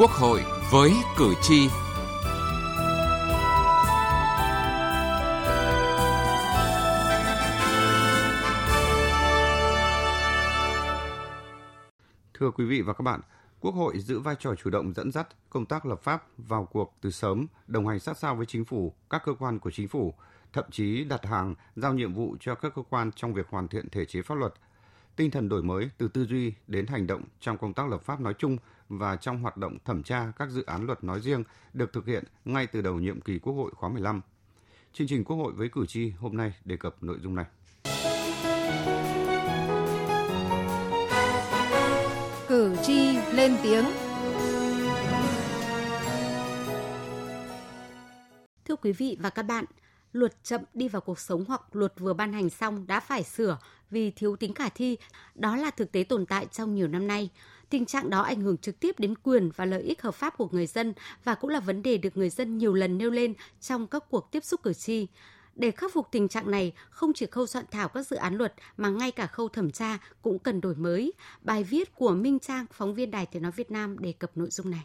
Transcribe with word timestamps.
Quốc 0.00 0.10
hội 0.10 0.44
với 0.72 0.92
cử 1.16 1.34
tri. 1.42 1.68
Thưa 12.34 12.50
quý 12.50 12.64
vị 12.64 12.82
và 12.82 12.92
các 12.92 13.02
bạn, 13.02 13.20
Quốc 13.60 13.74
hội 13.74 13.98
giữ 13.98 14.20
vai 14.20 14.34
trò 14.38 14.54
chủ 14.54 14.70
động 14.70 14.92
dẫn 14.94 15.12
dắt 15.12 15.28
công 15.50 15.66
tác 15.66 15.86
lập 15.86 16.00
pháp 16.02 16.24
vào 16.36 16.64
cuộc 16.64 16.94
từ 17.00 17.10
sớm, 17.10 17.46
đồng 17.66 17.86
hành 17.86 18.00
sát 18.00 18.18
sao 18.18 18.36
với 18.36 18.46
chính 18.46 18.64
phủ, 18.64 18.94
các 19.10 19.22
cơ 19.24 19.32
quan 19.38 19.58
của 19.58 19.70
chính 19.70 19.88
phủ, 19.88 20.14
thậm 20.52 20.64
chí 20.70 21.04
đặt 21.04 21.26
hàng, 21.26 21.54
giao 21.76 21.94
nhiệm 21.94 22.14
vụ 22.14 22.36
cho 22.40 22.54
các 22.54 22.72
cơ 22.74 22.82
quan 22.90 23.10
trong 23.12 23.34
việc 23.34 23.46
hoàn 23.50 23.68
thiện 23.68 23.88
thể 23.90 24.04
chế 24.04 24.22
pháp 24.22 24.34
luật. 24.34 24.54
Tinh 25.18 25.30
thần 25.30 25.48
đổi 25.48 25.62
mới 25.62 25.90
từ 25.98 26.08
tư 26.08 26.26
duy 26.26 26.52
đến 26.66 26.86
hành 26.86 27.06
động 27.06 27.22
trong 27.40 27.58
công 27.58 27.74
tác 27.74 27.88
lập 27.88 28.02
pháp 28.04 28.20
nói 28.20 28.34
chung 28.38 28.56
và 28.88 29.16
trong 29.16 29.42
hoạt 29.42 29.56
động 29.56 29.78
thẩm 29.84 30.02
tra 30.02 30.32
các 30.38 30.50
dự 30.50 30.64
án 30.66 30.86
luật 30.86 31.04
nói 31.04 31.20
riêng 31.20 31.44
được 31.72 31.92
thực 31.92 32.06
hiện 32.06 32.24
ngay 32.44 32.66
từ 32.66 32.80
đầu 32.80 32.94
nhiệm 32.94 33.20
kỳ 33.20 33.38
Quốc 33.38 33.52
hội 33.52 33.70
khóa 33.74 33.88
15. 33.88 34.20
Chương 34.92 35.06
trình 35.06 35.24
Quốc 35.24 35.36
hội 35.36 35.52
với 35.52 35.68
cử 35.68 35.86
tri 35.86 36.10
hôm 36.10 36.36
nay 36.36 36.52
đề 36.64 36.76
cập 36.76 37.02
nội 37.02 37.18
dung 37.22 37.34
này. 37.34 37.44
Cử 42.48 42.76
tri 42.82 43.16
lên 43.32 43.56
tiếng. 43.62 43.84
Thưa 48.64 48.76
quý 48.82 48.92
vị 48.92 49.16
và 49.20 49.30
các 49.30 49.42
bạn, 49.42 49.64
luật 50.12 50.44
chậm 50.44 50.60
đi 50.74 50.88
vào 50.88 51.00
cuộc 51.00 51.18
sống 51.18 51.44
hoặc 51.48 51.76
luật 51.76 51.92
vừa 51.98 52.12
ban 52.12 52.32
hành 52.32 52.50
xong 52.50 52.86
đã 52.86 53.00
phải 53.00 53.22
sửa 53.22 53.58
vì 53.90 54.10
thiếu 54.10 54.36
tính 54.36 54.54
khả 54.54 54.68
thi, 54.68 54.96
đó 55.34 55.56
là 55.56 55.70
thực 55.70 55.92
tế 55.92 56.04
tồn 56.04 56.26
tại 56.26 56.46
trong 56.52 56.74
nhiều 56.74 56.88
năm 56.88 57.06
nay. 57.06 57.30
Tình 57.70 57.86
trạng 57.86 58.10
đó 58.10 58.22
ảnh 58.22 58.40
hưởng 58.40 58.58
trực 58.58 58.80
tiếp 58.80 58.98
đến 58.98 59.14
quyền 59.22 59.50
và 59.56 59.64
lợi 59.64 59.82
ích 59.82 60.02
hợp 60.02 60.14
pháp 60.14 60.36
của 60.36 60.48
người 60.52 60.66
dân 60.66 60.94
và 61.24 61.34
cũng 61.34 61.50
là 61.50 61.60
vấn 61.60 61.82
đề 61.82 61.98
được 61.98 62.16
người 62.16 62.30
dân 62.30 62.58
nhiều 62.58 62.74
lần 62.74 62.98
nêu 62.98 63.10
lên 63.10 63.34
trong 63.60 63.86
các 63.86 64.04
cuộc 64.10 64.32
tiếp 64.32 64.44
xúc 64.44 64.62
cử 64.62 64.72
tri. 64.72 65.06
Để 65.54 65.70
khắc 65.70 65.92
phục 65.92 66.08
tình 66.10 66.28
trạng 66.28 66.50
này, 66.50 66.72
không 66.90 67.12
chỉ 67.12 67.26
khâu 67.26 67.46
soạn 67.46 67.64
thảo 67.70 67.88
các 67.88 68.06
dự 68.06 68.16
án 68.16 68.34
luật 68.34 68.54
mà 68.76 68.88
ngay 68.88 69.10
cả 69.10 69.26
khâu 69.26 69.48
thẩm 69.48 69.70
tra 69.70 69.98
cũng 70.22 70.38
cần 70.38 70.60
đổi 70.60 70.74
mới. 70.74 71.12
Bài 71.40 71.64
viết 71.64 71.94
của 71.94 72.10
Minh 72.10 72.38
Trang, 72.38 72.66
phóng 72.72 72.94
viên 72.94 73.10
Đài 73.10 73.26
Tiếng 73.26 73.42
Nói 73.42 73.52
Việt 73.52 73.70
Nam 73.70 73.98
đề 73.98 74.12
cập 74.12 74.36
nội 74.36 74.50
dung 74.50 74.70
này. 74.70 74.84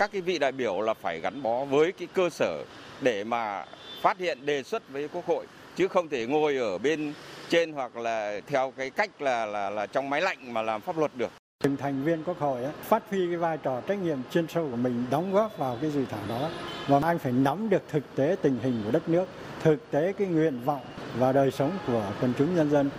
Các 0.00 0.12
cái 0.12 0.20
vị 0.20 0.38
đại 0.38 0.52
biểu 0.52 0.80
là 0.80 0.94
phải 0.94 1.20
gắn 1.20 1.42
bó 1.42 1.64
với 1.64 1.92
cái 1.92 2.08
cơ 2.14 2.30
sở 2.30 2.64
để 3.00 3.24
mà 3.24 3.64
phát 4.02 4.18
hiện 4.18 4.46
đề 4.46 4.62
xuất 4.62 4.88
với 4.88 5.08
Quốc 5.08 5.26
hội 5.26 5.46
chứ 5.76 5.88
không 5.88 6.08
thể 6.08 6.26
ngồi 6.26 6.56
ở 6.56 6.78
bên 6.78 7.12
trên 7.48 7.72
hoặc 7.72 7.96
là 7.96 8.40
theo 8.46 8.72
cái 8.76 8.90
cách 8.90 9.22
là 9.22 9.46
là 9.46 9.70
là 9.70 9.86
trong 9.86 10.10
máy 10.10 10.20
lạnh 10.20 10.54
mà 10.54 10.62
làm 10.62 10.80
pháp 10.80 10.98
luật 10.98 11.10
được. 11.16 11.30
Từng 11.64 11.76
thành 11.76 12.04
viên 12.04 12.24
Quốc 12.24 12.38
hội 12.38 12.62
ấy, 12.62 12.72
phát 12.82 13.02
huy 13.10 13.26
cái 13.28 13.36
vai 13.36 13.58
trò 13.58 13.80
trách 13.80 13.98
nhiệm 14.02 14.18
chuyên 14.30 14.46
sâu 14.48 14.68
của 14.70 14.76
mình 14.76 15.04
đóng 15.10 15.32
góp 15.32 15.58
vào 15.58 15.78
cái 15.80 15.90
dự 15.90 16.04
thảo 16.10 16.20
đó 16.28 16.50
và 16.88 17.00
anh 17.02 17.18
phải 17.18 17.32
nắm 17.32 17.70
được 17.70 17.82
thực 17.88 18.02
tế 18.16 18.36
tình 18.42 18.58
hình 18.62 18.82
của 18.84 18.90
đất 18.90 19.08
nước, 19.08 19.28
thực 19.62 19.90
tế 19.90 20.12
cái 20.18 20.28
nguyện 20.28 20.60
vọng 20.64 20.82
và 21.18 21.32
đời 21.32 21.50
sống 21.50 21.70
của 21.86 22.02
quần 22.20 22.32
chúng 22.38 22.56
nhân 22.56 22.70
dân 22.70 22.90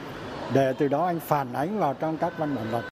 để 0.54 0.74
từ 0.78 0.88
đó 0.88 1.06
anh 1.06 1.20
phản 1.20 1.54
ánh 1.54 1.80
vào 1.80 1.94
trong 1.94 2.18
các 2.18 2.34
văn 2.38 2.56
bản 2.56 2.72
luật. 2.72 2.84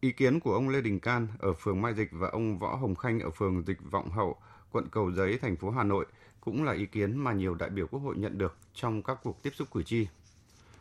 Ý 0.00 0.12
kiến 0.12 0.40
của 0.40 0.54
ông 0.54 0.68
Lê 0.68 0.80
Đình 0.80 1.00
Can 1.00 1.28
ở 1.38 1.52
phường 1.52 1.82
Mai 1.82 1.94
Dịch 1.94 2.08
và 2.12 2.28
ông 2.28 2.58
Võ 2.58 2.74
Hồng 2.76 2.94
Khanh 2.94 3.20
ở 3.20 3.30
phường 3.30 3.62
Dịch 3.66 3.78
Vọng 3.90 4.10
Hậu, 4.10 4.36
quận 4.72 4.88
Cầu 4.90 5.12
Giấy, 5.12 5.38
thành 5.38 5.56
phố 5.56 5.70
Hà 5.70 5.84
Nội 5.84 6.06
cũng 6.40 6.64
là 6.64 6.72
ý 6.72 6.86
kiến 6.86 7.16
mà 7.16 7.32
nhiều 7.32 7.54
đại 7.54 7.70
biểu 7.70 7.86
Quốc 7.86 8.00
hội 8.00 8.16
nhận 8.16 8.38
được 8.38 8.56
trong 8.74 9.02
các 9.02 9.18
cuộc 9.22 9.42
tiếp 9.42 9.50
xúc 9.54 9.68
cử 9.72 9.82
tri. 9.82 10.08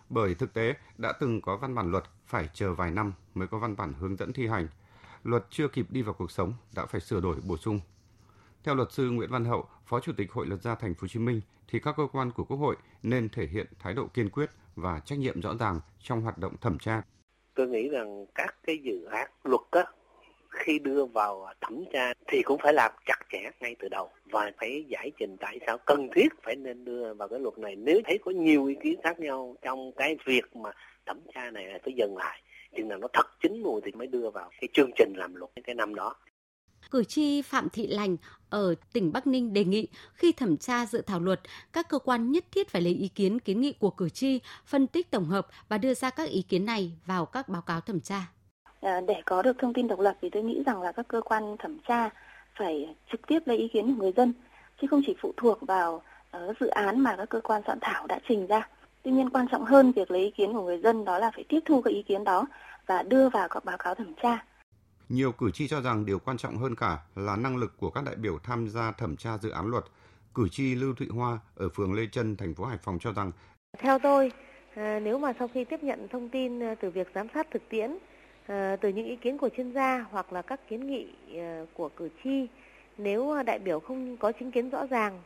Bởi 0.10 0.36
thực 0.36 0.54
tế 0.54 0.74
đã 0.98 1.14
từng 1.20 1.42
có 1.42 1.58
văn 1.58 1.76
bản 1.76 1.92
luật 1.92 2.04
phải 2.26 2.50
chờ 2.54 2.74
vài 2.74 2.92
năm 2.92 3.14
mới 3.36 3.48
có 3.48 3.60
văn 3.60 3.76
bản 3.76 3.94
hướng 4.00 4.16
dẫn 4.16 4.34
thi 4.34 4.48
hành. 4.48 4.68
Luật 5.24 5.46
chưa 5.50 5.68
kịp 5.68 5.88
đi 5.90 6.02
vào 6.02 6.14
cuộc 6.14 6.32
sống 6.32 6.54
đã 6.76 6.86
phải 6.86 7.02
sửa 7.02 7.22
đổi 7.22 7.36
bổ 7.48 7.58
sung. 7.58 7.80
Theo 8.64 8.76
luật 8.76 8.92
sư 8.92 9.10
Nguyễn 9.10 9.32
Văn 9.32 9.46
Hậu, 9.46 9.68
Phó 9.86 10.00
Chủ 10.00 10.12
tịch 10.18 10.32
Hội 10.32 10.48
luật 10.48 10.62
gia 10.62 10.76
Thành 10.76 10.94
phố 10.94 11.02
Hồ 11.02 11.08
Chí 11.08 11.20
Minh 11.20 11.42
thì 11.68 11.80
các 11.80 11.96
cơ 11.98 12.08
quan 12.12 12.32
của 12.32 12.44
Quốc 12.44 12.58
hội 12.58 12.76
nên 13.04 13.30
thể 13.30 13.48
hiện 13.48 13.68
thái 13.80 13.94
độ 13.94 14.08
kiên 14.08 14.30
quyết 14.30 14.50
và 14.76 15.00
trách 15.00 15.20
nhiệm 15.20 15.42
rõ 15.42 15.56
ràng 15.56 15.80
trong 16.02 16.22
hoạt 16.22 16.38
động 16.38 16.58
thẩm 16.62 16.80
tra. 16.80 17.02
Tôi 17.58 17.68
nghĩ 17.68 17.90
rằng 17.90 18.26
các 18.36 18.56
cái 18.64 18.78
dự 18.78 19.06
án 19.06 19.30
luật 19.44 19.62
á, 19.72 19.84
khi 20.50 20.80
đưa 20.80 21.06
vào 21.06 21.54
thẩm 21.62 21.84
tra 21.94 22.14
thì 22.28 22.42
cũng 22.42 22.58
phải 22.64 22.74
làm 22.74 22.92
chặt 23.06 23.20
chẽ 23.32 23.50
ngay 23.60 23.76
từ 23.80 23.88
đầu 23.90 24.10
và 24.32 24.52
phải 24.60 24.86
giải 24.88 25.12
trình 25.20 25.38
tại 25.40 25.60
sao 25.68 25.78
cần 25.86 26.10
thiết 26.16 26.28
phải 26.44 26.56
nên 26.56 26.86
đưa 26.86 27.14
vào 27.14 27.28
cái 27.28 27.40
luật 27.40 27.58
này. 27.58 27.76
Nếu 27.76 28.02
thấy 28.06 28.18
có 28.26 28.32
nhiều 28.32 28.66
ý 28.66 28.76
kiến 28.84 29.00
khác 29.04 29.20
nhau 29.20 29.56
trong 29.62 29.92
cái 29.92 30.18
việc 30.26 30.56
mà 30.56 30.72
thẩm 31.06 31.20
tra 31.34 31.52
này 31.52 31.80
phải 31.84 31.94
dừng 31.94 32.18
lại 32.18 32.42
chừng 32.76 32.88
nào 32.88 32.98
nó 32.98 33.08
thật 33.14 33.28
chính 33.42 33.64
mùi 33.64 33.82
thì 33.82 33.92
mới 33.92 34.08
đưa 34.08 34.30
vào 34.30 34.50
cái 34.62 34.68
chương 34.74 34.92
trình 34.96 35.14
làm 35.16 35.36
luật 35.36 35.52
cái 35.64 35.76
năm 35.76 35.96
đó. 35.96 36.16
Cử 36.92 37.04
tri 37.04 37.42
Phạm 37.42 37.70
Thị 37.70 37.88
Lành 37.88 38.18
ở 38.50 38.76
tỉnh 38.94 39.14
Bắc 39.14 39.28
Ninh 39.28 39.54
đề 39.54 39.66
nghị 39.66 39.88
khi 40.14 40.32
thẩm 40.32 40.58
tra 40.58 40.86
dự 40.86 41.02
thảo 41.02 41.20
luật, 41.20 41.40
các 41.74 41.90
cơ 41.90 42.00
quan 42.00 42.32
nhất 42.32 42.46
thiết 42.52 42.70
phải 42.70 42.82
lấy 42.82 42.94
ý 42.94 43.08
kiến 43.08 43.40
kiến 43.40 43.62
nghị 43.62 43.74
của 43.74 43.90
cử 43.90 44.10
tri, 44.10 44.40
phân 44.66 44.88
tích 44.88 45.12
tổng 45.12 45.26
hợp 45.26 45.48
và 45.70 45.78
đưa 45.78 45.94
ra 45.94 46.10
các 46.10 46.30
ý 46.30 46.42
kiến 46.42 46.66
này 46.66 46.92
vào 47.06 47.26
các 47.26 47.50
báo 47.50 47.62
cáo 47.62 47.82
thẩm 47.82 48.00
tra. 48.00 48.22
Ờ, 48.82 49.02
để 49.02 49.22
có 49.26 49.42
được 49.42 49.58
thông 49.60 49.74
tin 49.74 49.88
độc 49.88 50.00
lập 50.00 50.18
thì 50.22 50.30
tôi 50.30 50.44
nghĩ 50.44 50.64
rằng 50.66 50.82
là 50.82 50.92
các 50.92 51.08
cơ 51.08 51.22
quan 51.22 51.56
thẩm 51.60 51.78
tra 51.88 52.10
phải 52.58 52.96
trực 53.12 53.28
tiếp 53.28 53.40
lấy 53.46 53.58
ý 53.58 53.68
kiến 53.68 53.88
của 53.88 54.02
người 54.02 54.14
dân 54.18 54.34
chứ 54.82 54.88
không 54.88 55.02
chỉ 55.06 55.16
phụ 55.22 55.34
thuộc 55.38 55.62
vào 55.62 56.02
ờ, 56.32 56.54
dự 56.60 56.68
án 56.68 57.00
mà 57.00 57.16
các 57.16 57.30
cơ 57.30 57.42
quan 57.42 57.62
soạn 57.66 57.78
thảo 57.82 58.08
đã 58.08 58.20
trình 58.28 58.48
ra. 58.48 58.70
Tuy 59.04 59.12
nhiên 59.12 59.30
quan 59.30 59.48
trọng 59.52 59.66
hơn 59.66 59.92
việc 59.92 60.12
lấy 60.12 60.22
ý 60.22 60.32
kiến 60.32 60.54
của 60.54 60.64
người 60.64 60.80
dân 60.84 61.06
đó 61.06 61.20
là 61.20 61.32
phải 61.32 61.44
tiếp 61.50 61.60
thu 61.66 61.82
các 61.82 61.92
ý 61.92 62.04
kiến 62.04 62.24
đó 62.24 62.46
và 62.88 63.04
đưa 63.04 63.30
vào 63.30 63.48
các 63.48 63.66
báo 63.66 63.78
cáo 63.78 63.96
thẩm 63.96 64.14
tra. 64.24 64.46
Nhiều 65.10 65.32
cử 65.32 65.52
tri 65.52 65.68
cho 65.68 65.82
rằng 65.82 66.06
điều 66.06 66.20
quan 66.20 66.38
trọng 66.38 66.58
hơn 66.58 66.76
cả 66.76 66.98
là 67.16 67.36
năng 67.36 67.58
lực 67.58 67.78
của 67.78 67.90
các 67.90 68.04
đại 68.06 68.16
biểu 68.16 68.40
tham 68.44 68.68
gia 68.68 68.92
thẩm 68.92 69.18
tra 69.18 69.38
dự 69.38 69.50
án 69.50 69.68
luật. 69.68 69.84
Cử 70.36 70.50
tri 70.50 70.76
Lưu 70.76 70.94
Thụy 70.94 71.08
Hoa 71.08 71.40
ở 71.56 71.70
phường 71.70 71.94
Lê 71.94 72.08
Trân, 72.12 72.38
thành 72.38 72.54
phố 72.54 72.66
Hải 72.66 72.78
Phòng 72.78 73.00
cho 73.00 73.14
rằng 73.14 73.32
Theo 73.78 74.00
tôi, 74.00 74.32
ờ, 74.76 75.00
nếu 75.00 75.20
mà 75.20 75.34
sau 75.40 75.48
khi 75.48 75.64
tiếp 75.64 75.84
nhận 75.84 76.08
thông 76.08 76.30
tin 76.30 76.60
ờ, 76.60 76.76
từ 76.76 76.90
việc 76.90 77.08
giám 77.16 77.28
sát 77.34 77.48
thực 77.52 77.70
tiễn 77.70 77.98
ờ, 78.48 78.76
từ 78.76 78.90
những 78.90 79.06
ý 79.06 79.16
kiến 79.16 79.38
của 79.38 79.50
chuyên 79.58 79.72
gia 79.72 80.06
hoặc 80.12 80.34
là 80.34 80.42
các 80.42 80.70
kiến 80.70 80.88
nghị 80.88 81.08
của 81.74 81.90
cử 81.90 82.10
tri 82.24 82.48
nếu 82.98 83.44
đại 83.46 83.60
biểu 83.60 83.80
không 83.80 84.18
có 84.18 84.32
chính 84.32 84.52
kiến 84.52 84.70
rõ 84.70 84.86
ràng 84.86 85.22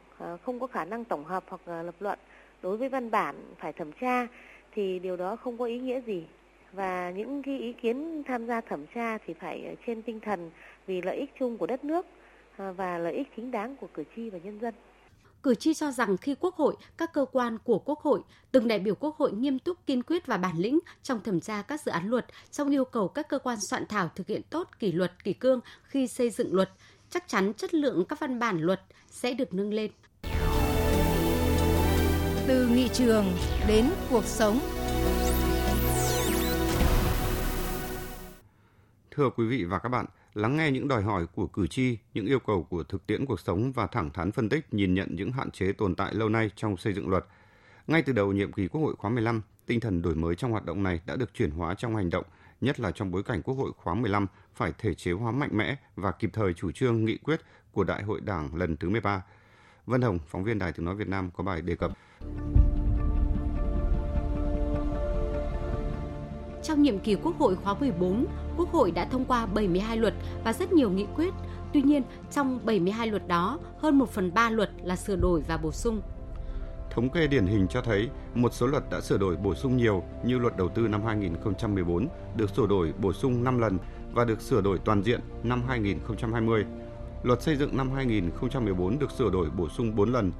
không 0.45 0.59
có 0.59 0.67
khả 0.67 0.85
năng 0.85 1.05
tổng 1.05 1.25
hợp 1.25 1.43
hoặc 1.47 1.61
lập 1.67 1.95
luận 1.99 2.19
đối 2.61 2.77
với 2.77 2.89
văn 2.89 3.11
bản 3.11 3.35
phải 3.59 3.73
thẩm 3.73 3.91
tra 3.91 4.27
thì 4.71 4.99
điều 4.99 5.17
đó 5.17 5.35
không 5.35 5.57
có 5.57 5.65
ý 5.65 5.79
nghĩa 5.79 6.01
gì 6.01 6.25
và 6.73 7.11
những 7.11 7.43
cái 7.43 7.59
ý 7.59 7.73
kiến 7.73 8.23
tham 8.27 8.47
gia 8.47 8.61
thẩm 8.61 8.85
tra 8.95 9.17
thì 9.17 9.33
phải 9.33 9.77
trên 9.87 10.01
tinh 10.01 10.19
thần 10.19 10.51
vì 10.87 11.01
lợi 11.01 11.17
ích 11.17 11.29
chung 11.39 11.57
của 11.57 11.67
đất 11.67 11.83
nước 11.83 12.05
và 12.57 12.97
lợi 12.97 13.13
ích 13.13 13.27
chính 13.35 13.51
đáng 13.51 13.75
của 13.75 13.87
cử 13.93 14.03
tri 14.15 14.29
và 14.29 14.39
nhân 14.43 14.59
dân 14.59 14.73
cử 15.43 15.55
tri 15.55 15.73
cho 15.73 15.91
rằng 15.91 16.17
khi 16.17 16.35
Quốc 16.39 16.55
hội, 16.55 16.75
các 16.97 17.13
cơ 17.13 17.25
quan 17.31 17.57
của 17.63 17.79
Quốc 17.79 17.99
hội, 17.99 18.21
từng 18.51 18.67
đại 18.67 18.79
biểu 18.79 18.95
Quốc 18.95 19.17
hội 19.17 19.31
nghiêm 19.31 19.59
túc 19.59 19.85
kiên 19.85 20.03
quyết 20.03 20.25
và 20.25 20.37
bản 20.37 20.57
lĩnh 20.57 20.79
trong 21.03 21.21
thẩm 21.23 21.39
tra 21.39 21.61
các 21.61 21.81
dự 21.81 21.91
án 21.91 22.09
luật, 22.09 22.25
trong 22.51 22.69
yêu 22.69 22.85
cầu 22.85 23.07
các 23.07 23.29
cơ 23.29 23.39
quan 23.39 23.57
soạn 23.69 23.85
thảo 23.85 24.09
thực 24.15 24.27
hiện 24.27 24.41
tốt 24.49 24.67
kỷ 24.79 24.91
luật 24.91 25.23
kỷ 25.23 25.33
cương 25.33 25.59
khi 25.83 26.07
xây 26.07 26.29
dựng 26.29 26.53
luật, 26.53 26.69
chắc 27.09 27.27
chắn 27.27 27.53
chất 27.53 27.73
lượng 27.73 28.05
các 28.09 28.19
văn 28.19 28.39
bản 28.39 28.61
luật 28.61 28.81
sẽ 29.07 29.33
được 29.33 29.53
nâng 29.53 29.73
lên. 29.73 29.91
Từ 32.47 32.67
nghị 32.67 32.87
trường 32.93 33.25
đến 33.67 33.85
cuộc 34.09 34.25
sống. 34.25 34.59
Thưa 39.15 39.29
quý 39.29 39.45
vị 39.45 39.63
và 39.63 39.79
các 39.79 39.89
bạn, 39.89 40.05
lắng 40.33 40.57
nghe 40.57 40.71
những 40.71 40.87
đòi 40.87 41.01
hỏi 41.01 41.25
của 41.35 41.47
cử 41.47 41.67
tri, 41.67 41.97
những 42.13 42.25
yêu 42.25 42.39
cầu 42.39 42.63
của 42.63 42.83
thực 42.83 43.07
tiễn 43.07 43.25
cuộc 43.25 43.39
sống 43.39 43.71
và 43.71 43.87
thẳng 43.87 44.09
thắn 44.09 44.31
phân 44.31 44.49
tích 44.49 44.73
nhìn 44.73 44.93
nhận 44.93 45.15
những 45.15 45.31
hạn 45.31 45.51
chế 45.51 45.71
tồn 45.71 45.95
tại 45.95 46.13
lâu 46.13 46.29
nay 46.29 46.51
trong 46.55 46.77
xây 46.77 46.93
dựng 46.93 47.09
luật. 47.09 47.25
Ngay 47.87 48.01
từ 48.01 48.13
đầu 48.13 48.33
nhiệm 48.33 48.51
kỳ 48.51 48.67
Quốc 48.67 48.81
hội 48.81 48.95
khóa 48.97 49.11
15, 49.11 49.41
tinh 49.65 49.79
thần 49.79 50.01
đổi 50.01 50.15
mới 50.15 50.35
trong 50.35 50.51
hoạt 50.51 50.65
động 50.65 50.83
này 50.83 51.01
đã 51.05 51.15
được 51.15 51.33
chuyển 51.33 51.51
hóa 51.51 51.75
trong 51.75 51.95
hành 51.95 52.09
động, 52.09 52.25
nhất 52.61 52.79
là 52.79 52.91
trong 52.91 53.11
bối 53.11 53.23
cảnh 53.23 53.41
Quốc 53.41 53.55
hội 53.55 53.71
khóa 53.77 53.93
15 53.93 54.27
phải 54.55 54.73
thể 54.77 54.93
chế 54.93 55.11
hóa 55.11 55.31
mạnh 55.31 55.51
mẽ 55.53 55.75
và 55.95 56.11
kịp 56.11 56.29
thời 56.33 56.53
chủ 56.53 56.71
trương 56.71 57.05
nghị 57.05 57.17
quyết 57.17 57.41
của 57.71 57.83
Đại 57.83 58.03
hội 58.03 58.21
Đảng 58.21 58.55
lần 58.55 58.77
thứ 58.77 58.89
13. 58.89 59.23
Vân 59.85 60.01
Hồng, 60.01 60.19
phóng 60.27 60.43
viên 60.43 60.59
Đài 60.59 60.71
Tiếng 60.71 60.85
Nói 60.85 60.95
Việt 60.95 61.07
Nam 61.07 61.31
có 61.31 61.43
bài 61.43 61.61
đề 61.61 61.75
cập. 61.75 61.91
Trong 66.63 66.81
nhiệm 66.81 66.99
kỳ 66.99 67.15
Quốc 67.15 67.37
hội 67.39 67.55
khóa 67.55 67.75
14, 67.79 68.25
Quốc 68.57 68.71
hội 68.71 68.91
đã 68.91 69.05
thông 69.05 69.25
qua 69.25 69.45
72 69.45 69.97
luật 69.97 70.13
và 70.43 70.53
rất 70.53 70.73
nhiều 70.73 70.89
nghị 70.89 71.05
quyết. 71.15 71.33
Tuy 71.73 71.81
nhiên, 71.81 72.03
trong 72.31 72.59
72 72.63 73.07
luật 73.07 73.27
đó, 73.27 73.59
hơn 73.77 73.99
1 73.99 74.09
phần 74.09 74.33
3 74.33 74.49
luật 74.49 74.69
là 74.83 74.95
sửa 74.95 75.15
đổi 75.15 75.41
và 75.47 75.57
bổ 75.57 75.71
sung. 75.71 76.01
Thống 76.91 77.09
kê 77.09 77.27
điển 77.27 77.45
hình 77.45 77.67
cho 77.67 77.81
thấy 77.81 78.09
một 78.35 78.53
số 78.53 78.67
luật 78.67 78.83
đã 78.91 79.01
sửa 79.01 79.17
đổi 79.17 79.35
bổ 79.35 79.55
sung 79.55 79.77
nhiều 79.77 80.03
như 80.25 80.37
luật 80.39 80.57
đầu 80.57 80.69
tư 80.69 80.87
năm 80.87 81.03
2014 81.03 82.07
được 82.37 82.49
sửa 82.49 82.67
đổi 82.67 82.93
bổ 82.97 83.13
sung 83.13 83.43
5 83.43 83.59
lần 83.59 83.77
và 84.13 84.25
được 84.25 84.41
sửa 84.41 84.61
đổi 84.61 84.77
toàn 84.85 85.03
diện 85.03 85.19
năm 85.43 85.63
2020. 85.67 86.65
Luật 87.23 87.41
xây 87.41 87.55
dựng 87.55 87.77
năm 87.77 87.91
2014 87.91 88.99
được 88.99 89.11
sửa 89.11 89.29
đổi 89.29 89.49
bổ 89.49 89.69
sung 89.69 89.95
4 89.95 90.11
lần. 90.11 90.31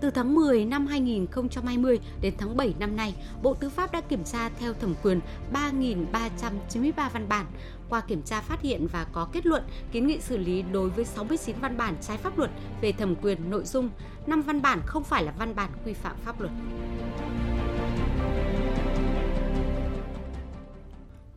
Từ 0.00 0.10
tháng 0.10 0.34
10 0.34 0.64
năm 0.64 0.86
2020 0.86 1.98
đến 2.20 2.34
tháng 2.38 2.56
7 2.56 2.74
năm 2.78 2.96
nay, 2.96 3.14
Bộ 3.42 3.54
Tư 3.54 3.68
pháp 3.68 3.92
đã 3.92 4.00
kiểm 4.00 4.24
tra 4.24 4.48
theo 4.48 4.74
thẩm 4.74 4.94
quyền 5.02 5.20
3.393 5.52 7.10
văn 7.12 7.28
bản. 7.28 7.46
Qua 7.88 8.00
kiểm 8.00 8.22
tra 8.22 8.40
phát 8.40 8.60
hiện 8.60 8.86
và 8.92 9.06
có 9.12 9.28
kết 9.32 9.46
luận 9.46 9.62
kiến 9.92 10.06
nghị 10.06 10.20
xử 10.20 10.36
lý 10.36 10.62
đối 10.62 10.90
với 10.90 11.04
69 11.04 11.56
văn 11.60 11.76
bản 11.76 11.96
trái 12.00 12.16
pháp 12.16 12.38
luật 12.38 12.50
về 12.80 12.92
thẩm 12.92 13.14
quyền 13.16 13.50
nội 13.50 13.64
dung, 13.64 13.90
5 14.26 14.42
văn 14.42 14.62
bản 14.62 14.80
không 14.86 15.04
phải 15.04 15.24
là 15.24 15.32
văn 15.38 15.54
bản 15.54 15.70
quy 15.84 15.92
phạm 15.92 16.16
pháp 16.24 16.40
luật. 16.40 16.52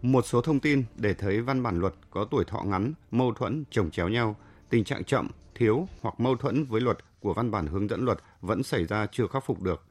Một 0.02 0.26
số 0.26 0.42
thông 0.42 0.60
tin 0.60 0.84
để 0.96 1.14
thấy 1.14 1.42
văn 1.42 1.64
bản 1.64 1.80
luật 1.80 1.94
có 2.12 2.26
tuổi 2.32 2.46
thọ 2.46 2.62
ngắn, 2.64 2.94
mâu 3.12 3.34
thuẫn, 3.34 3.64
trồng 3.72 3.92
chéo 3.92 4.10
nhau, 4.10 4.36
tình 4.70 4.84
trạng 4.84 5.04
chậm, 5.04 5.28
thiếu 5.56 5.88
hoặc 6.02 6.20
mâu 6.20 6.36
thuẫn 6.36 6.66
với 6.66 6.82
luật 6.82 6.98
của 7.24 7.34
văn 7.34 7.52
bản 7.52 7.68
hướng 7.68 7.90
dẫn 7.90 8.06
luật 8.06 8.20
vẫn 8.42 8.64
xảy 8.64 8.86
ra 8.86 9.08
chưa 9.12 9.28
khắc 9.28 9.46
phục 9.46 9.62
được. 9.62 9.84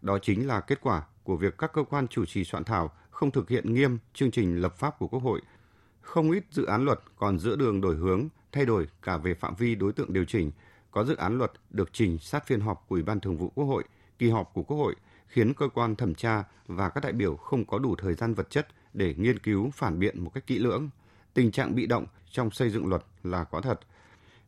Đó 0.00 0.18
chính 0.18 0.46
là 0.46 0.60
kết 0.60 0.78
quả 0.80 1.02
của 1.22 1.36
việc 1.36 1.58
các 1.58 1.72
cơ 1.72 1.84
quan 1.90 2.08
chủ 2.08 2.26
trì 2.26 2.44
soạn 2.44 2.64
thảo 2.64 2.90
không 3.10 3.30
thực 3.30 3.48
hiện 3.48 3.74
nghiêm 3.74 3.98
chương 4.14 4.30
trình 4.30 4.60
lập 4.60 4.76
pháp 4.78 4.98
của 4.98 5.08
Quốc 5.08 5.22
hội. 5.22 5.40
Không 6.00 6.30
ít 6.30 6.44
dự 6.50 6.64
án 6.64 6.84
luật 6.84 7.00
còn 7.16 7.38
giữa 7.38 7.56
đường 7.56 7.80
đổi 7.80 7.96
hướng, 7.96 8.28
thay 8.52 8.66
đổi 8.66 8.86
cả 9.02 9.16
về 9.16 9.34
phạm 9.34 9.54
vi 9.54 9.74
đối 9.74 9.92
tượng 9.92 10.12
điều 10.12 10.24
chỉnh. 10.24 10.50
Có 10.90 11.04
dự 11.04 11.16
án 11.16 11.38
luật 11.38 11.52
được 11.70 11.92
trình 11.92 12.18
sát 12.18 12.46
phiên 12.46 12.60
họp 12.60 12.84
của 12.88 12.94
Ủy 12.94 13.02
ban 13.02 13.20
Thường 13.20 13.36
vụ 13.36 13.52
Quốc 13.54 13.64
hội, 13.64 13.84
kỳ 14.18 14.30
họp 14.30 14.50
của 14.54 14.62
Quốc 14.62 14.76
hội, 14.76 14.94
khiến 15.26 15.54
cơ 15.54 15.68
quan 15.68 15.96
thẩm 15.96 16.14
tra 16.14 16.44
và 16.66 16.88
các 16.88 17.04
đại 17.04 17.12
biểu 17.12 17.36
không 17.36 17.64
có 17.64 17.78
đủ 17.78 17.96
thời 17.96 18.14
gian 18.14 18.34
vật 18.34 18.50
chất 18.50 18.68
để 18.92 19.14
nghiên 19.18 19.38
cứu 19.38 19.70
phản 19.70 19.98
biện 19.98 20.24
một 20.24 20.30
cách 20.34 20.46
kỹ 20.46 20.58
lưỡng. 20.58 20.88
Tình 21.34 21.50
trạng 21.50 21.74
bị 21.74 21.86
động 21.86 22.06
trong 22.30 22.50
xây 22.50 22.70
dựng 22.70 22.86
luật 22.86 23.04
là 23.22 23.44
có 23.44 23.60
thật. 23.60 23.80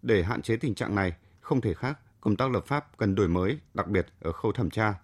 Để 0.02 0.22
hạn 0.22 0.42
chế 0.42 0.56
tình 0.56 0.74
trạng 0.74 0.94
này, 0.94 1.12
không 1.40 1.60
thể 1.60 1.74
khác, 1.74 1.98
công 2.24 2.36
tác 2.36 2.50
lập 2.50 2.64
pháp 2.66 2.98
cần 2.98 3.14
đổi 3.14 3.28
mới, 3.28 3.58
đặc 3.74 3.88
biệt 3.88 4.06
ở 4.20 4.32
khâu 4.32 4.52
thẩm 4.52 4.70
tra. 4.70 4.94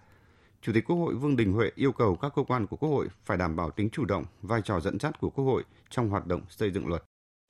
Chủ 0.63 0.73
tịch 0.75 0.85
Quốc 0.87 0.97
hội 0.97 1.15
Vương 1.15 1.37
Đình 1.37 1.53
Huệ 1.53 1.71
yêu 1.75 1.93
cầu 1.93 2.17
các 2.17 2.33
cơ 2.37 2.43
quan 2.49 2.67
của 2.67 2.77
Quốc 2.77 2.89
hội 2.89 3.09
phải 3.25 3.37
đảm 3.37 3.57
bảo 3.57 3.71
tính 3.71 3.89
chủ 3.93 4.05
động, 4.05 4.25
vai 4.43 4.61
trò 4.65 4.81
dẫn 4.81 4.99
dắt 5.01 5.21
của 5.21 5.31
Quốc 5.31 5.45
hội 5.45 5.63
trong 5.91 6.09
hoạt 6.09 6.27
động 6.27 6.41
xây 6.49 6.71
dựng 6.71 6.87
luật. 6.87 7.03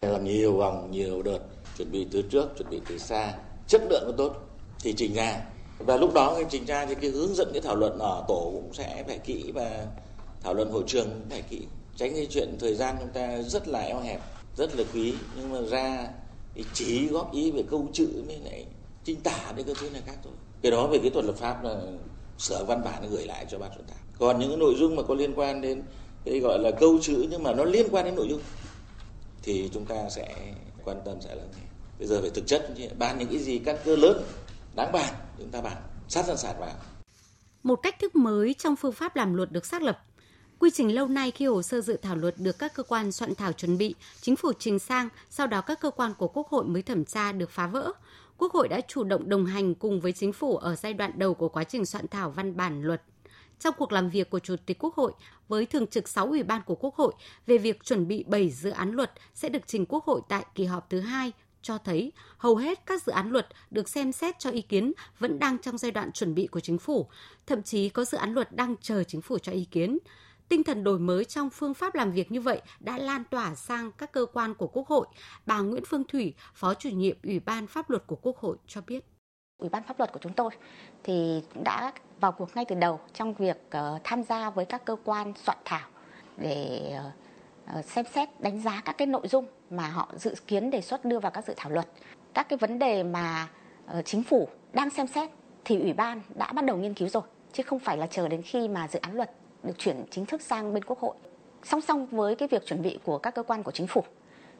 Làm 0.06 0.24
nhiều 0.24 0.56
vòng, 0.56 0.90
nhiều 0.90 1.22
đợt, 1.22 1.38
chuẩn 1.78 1.90
bị 1.92 2.06
từ 2.10 2.22
trước, 2.22 2.48
chuẩn 2.58 2.70
bị 2.70 2.80
từ 2.88 2.98
xa, 2.98 3.34
chất 3.68 3.82
lượng 3.90 4.02
nó 4.06 4.12
tốt 4.16 4.32
thì 4.80 4.94
trình 4.96 5.14
ra. 5.14 5.40
Và 5.78 5.96
lúc 5.96 6.14
đó 6.14 6.34
cái 6.34 6.44
trình 6.50 6.64
ra 6.66 6.86
thì 6.86 6.94
cái 6.94 7.10
hướng 7.10 7.34
dẫn 7.34 7.48
cái 7.52 7.62
thảo 7.62 7.76
luận 7.76 7.98
ở 7.98 8.24
tổ 8.28 8.50
cũng 8.54 8.74
sẽ 8.74 9.04
phải 9.06 9.18
kỹ 9.18 9.52
và 9.54 9.86
thảo 10.42 10.54
luận 10.54 10.70
hội 10.70 10.84
trường 10.86 11.10
cũng 11.10 11.30
phải 11.30 11.42
kỹ. 11.42 11.66
Tránh 11.96 12.14
cái 12.14 12.26
chuyện 12.30 12.56
thời 12.60 12.74
gian 12.74 12.96
chúng 13.00 13.12
ta 13.14 13.42
rất 13.42 13.68
là 13.68 13.80
eo 13.80 14.00
hẹp, 14.00 14.20
rất 14.56 14.76
là 14.76 14.84
quý 14.94 15.14
nhưng 15.36 15.52
mà 15.52 15.58
ra 15.70 16.08
thì 16.54 16.64
chỉ 16.72 17.06
góp 17.06 17.32
ý 17.32 17.50
về 17.50 17.64
câu 17.70 17.88
chữ 17.92 18.24
mới 18.26 18.38
lại 18.38 18.66
chính 19.10 19.20
tả 19.22 19.52
đấy 19.56 19.64
cơ 19.66 19.74
thứ 19.80 19.90
này 19.90 20.02
khác 20.06 20.16
thôi. 20.24 20.32
Cái 20.62 20.72
đó 20.72 20.86
về 20.86 20.98
kỹ 20.98 21.10
thuật 21.10 21.24
lập 21.24 21.34
pháp 21.36 21.64
là 21.64 21.80
sửa 22.38 22.64
văn 22.64 22.84
bản 22.84 23.10
gửi 23.10 23.26
lại 23.26 23.46
cho 23.50 23.58
ban 23.58 23.70
soạn 23.70 23.86
thảo. 23.86 23.98
Còn 24.18 24.38
những 24.38 24.48
cái 24.48 24.58
nội 24.58 24.74
dung 24.78 24.96
mà 24.96 25.02
có 25.02 25.14
liên 25.14 25.34
quan 25.34 25.60
đến 25.60 25.82
cái 26.24 26.40
gọi 26.40 26.58
là 26.58 26.70
câu 26.80 26.98
chữ 27.02 27.26
nhưng 27.30 27.42
mà 27.42 27.52
nó 27.52 27.64
liên 27.64 27.86
quan 27.90 28.04
đến 28.04 28.14
nội 28.14 28.28
dung 28.30 28.40
thì 29.42 29.70
chúng 29.74 29.84
ta 29.84 30.10
sẽ 30.10 30.54
quan 30.84 31.00
tâm 31.04 31.16
sẽ 31.20 31.34
là 31.34 31.42
nghe. 31.42 31.66
Bây 31.98 32.08
giờ 32.08 32.20
phải 32.20 32.30
thực 32.30 32.46
chất 32.46 32.74
ban 32.98 33.18
những 33.18 33.28
cái 33.28 33.38
gì 33.38 33.58
căn 33.58 33.76
cơ 33.84 33.96
lớn 33.96 34.22
đáng 34.76 34.92
bàn 34.92 35.14
chúng 35.38 35.50
ta 35.50 35.60
bàn 35.60 35.76
sát 36.08 36.24
sẵn 36.26 36.36
sạt 36.36 36.56
vào. 36.58 36.74
Một 37.62 37.76
cách 37.82 37.98
thức 38.00 38.16
mới 38.16 38.54
trong 38.54 38.76
phương 38.76 38.92
pháp 38.92 39.16
làm 39.16 39.34
luật 39.34 39.52
được 39.52 39.66
xác 39.66 39.82
lập. 39.82 39.98
Quy 40.58 40.70
trình 40.74 40.94
lâu 40.94 41.08
nay 41.08 41.30
khi 41.30 41.46
hồ 41.46 41.62
sơ 41.62 41.80
dự 41.80 41.96
thảo 42.02 42.16
luật 42.16 42.34
được 42.38 42.58
các 42.58 42.74
cơ 42.74 42.82
quan 42.82 43.12
soạn 43.12 43.34
thảo 43.34 43.52
chuẩn 43.52 43.78
bị, 43.78 43.94
chính 44.20 44.36
phủ 44.36 44.52
trình 44.58 44.78
sang, 44.78 45.08
sau 45.30 45.46
đó 45.46 45.60
các 45.60 45.80
cơ 45.80 45.90
quan 45.90 46.14
của 46.14 46.28
Quốc 46.28 46.48
hội 46.48 46.64
mới 46.64 46.82
thẩm 46.82 47.04
tra 47.04 47.32
được 47.32 47.50
phá 47.50 47.66
vỡ. 47.66 47.92
Quốc 48.40 48.52
hội 48.52 48.68
đã 48.68 48.80
chủ 48.80 49.04
động 49.04 49.28
đồng 49.28 49.46
hành 49.46 49.74
cùng 49.74 50.00
với 50.00 50.12
chính 50.12 50.32
phủ 50.32 50.56
ở 50.56 50.76
giai 50.76 50.94
đoạn 50.94 51.12
đầu 51.16 51.34
của 51.34 51.48
quá 51.48 51.64
trình 51.64 51.86
soạn 51.86 52.08
thảo 52.08 52.30
văn 52.30 52.56
bản 52.56 52.82
luật. 52.82 53.02
Trong 53.58 53.74
cuộc 53.78 53.92
làm 53.92 54.10
việc 54.10 54.30
của 54.30 54.38
Chủ 54.38 54.56
tịch 54.66 54.78
Quốc 54.78 54.94
hội 54.94 55.12
với 55.48 55.66
thường 55.66 55.86
trực 55.86 56.08
6 56.08 56.26
ủy 56.26 56.42
ban 56.42 56.62
của 56.66 56.74
Quốc 56.74 56.94
hội 56.94 57.12
về 57.46 57.58
việc 57.58 57.84
chuẩn 57.84 58.08
bị 58.08 58.24
7 58.28 58.50
dự 58.50 58.70
án 58.70 58.90
luật 58.90 59.12
sẽ 59.34 59.48
được 59.48 59.62
trình 59.66 59.86
Quốc 59.86 60.04
hội 60.04 60.20
tại 60.28 60.44
kỳ 60.54 60.64
họp 60.64 60.90
thứ 60.90 61.00
hai 61.00 61.32
cho 61.62 61.78
thấy 61.78 62.12
hầu 62.38 62.56
hết 62.56 62.86
các 62.86 63.02
dự 63.02 63.12
án 63.12 63.30
luật 63.30 63.46
được 63.70 63.88
xem 63.88 64.12
xét 64.12 64.38
cho 64.38 64.50
ý 64.50 64.62
kiến 64.62 64.92
vẫn 65.18 65.38
đang 65.38 65.58
trong 65.58 65.78
giai 65.78 65.90
đoạn 65.90 66.12
chuẩn 66.12 66.34
bị 66.34 66.46
của 66.46 66.60
chính 66.60 66.78
phủ, 66.78 67.06
thậm 67.46 67.62
chí 67.62 67.88
có 67.88 68.04
dự 68.04 68.18
án 68.18 68.34
luật 68.34 68.56
đang 68.56 68.76
chờ 68.80 69.04
chính 69.04 69.20
phủ 69.20 69.38
cho 69.38 69.52
ý 69.52 69.64
kiến. 69.64 69.98
Tinh 70.50 70.64
thần 70.64 70.84
đổi 70.84 70.98
mới 70.98 71.24
trong 71.24 71.50
phương 71.50 71.74
pháp 71.74 71.94
làm 71.94 72.12
việc 72.12 72.32
như 72.32 72.40
vậy 72.40 72.60
đã 72.80 72.98
lan 72.98 73.24
tỏa 73.30 73.54
sang 73.54 73.92
các 73.98 74.12
cơ 74.12 74.26
quan 74.32 74.54
của 74.54 74.66
Quốc 74.66 74.88
hội. 74.88 75.06
Bà 75.46 75.60
Nguyễn 75.60 75.84
Phương 75.86 76.04
Thủy, 76.04 76.34
Phó 76.54 76.74
chủ 76.74 76.88
nhiệm 76.88 77.16
Ủy 77.22 77.40
ban 77.40 77.66
Pháp 77.66 77.90
luật 77.90 78.06
của 78.06 78.16
Quốc 78.16 78.36
hội 78.36 78.56
cho 78.66 78.80
biết. 78.86 79.04
Ủy 79.58 79.68
ban 79.68 79.82
pháp 79.82 79.98
luật 79.98 80.12
của 80.12 80.18
chúng 80.22 80.32
tôi 80.32 80.50
thì 81.04 81.42
đã 81.64 81.92
vào 82.20 82.32
cuộc 82.32 82.56
ngay 82.56 82.64
từ 82.64 82.74
đầu 82.74 83.00
trong 83.14 83.34
việc 83.34 83.56
ờ, 83.70 83.98
tham 84.04 84.22
gia 84.22 84.50
với 84.50 84.64
các 84.64 84.84
cơ 84.84 84.96
quan 85.04 85.32
soạn 85.44 85.58
thảo 85.64 85.88
để 86.36 86.92
ờ, 86.96 87.10
ờ, 87.66 87.82
xem 87.82 88.04
xét 88.14 88.40
đánh 88.40 88.62
giá 88.62 88.82
các 88.84 88.98
cái 88.98 89.06
nội 89.06 89.28
dung 89.28 89.46
mà 89.70 89.88
họ 89.88 90.12
dự 90.16 90.34
kiến 90.46 90.70
đề 90.70 90.80
xuất 90.80 91.04
đưa 91.04 91.18
vào 91.18 91.30
các 91.30 91.46
dự 91.46 91.54
thảo 91.56 91.72
luật. 91.72 91.88
Các 92.34 92.48
cái 92.48 92.56
vấn 92.56 92.78
đề 92.78 93.02
mà 93.02 93.48
chính 94.04 94.22
phủ 94.22 94.48
đang 94.72 94.90
xem 94.90 95.06
xét 95.06 95.30
thì 95.64 95.80
ủy 95.80 95.92
ban 95.92 96.22
đã 96.34 96.52
bắt 96.52 96.64
đầu 96.64 96.76
nghiên 96.76 96.94
cứu 96.94 97.08
rồi 97.08 97.22
chứ 97.52 97.62
không 97.62 97.78
phải 97.78 97.96
là 97.96 98.06
chờ 98.06 98.28
đến 98.28 98.42
khi 98.42 98.68
mà 98.68 98.88
dự 98.88 98.98
án 98.98 99.16
luật 99.16 99.30
được 99.62 99.78
chuyển 99.78 100.04
chính 100.10 100.26
thức 100.26 100.42
sang 100.42 100.74
bên 100.74 100.84
Quốc 100.84 100.98
hội. 100.98 101.14
Song 101.62 101.80
song 101.80 102.06
với 102.06 102.36
cái 102.36 102.48
việc 102.48 102.66
chuẩn 102.66 102.82
bị 102.82 102.98
của 103.04 103.18
các 103.18 103.34
cơ 103.34 103.42
quan 103.42 103.62
của 103.62 103.72
chính 103.72 103.86
phủ 103.86 104.04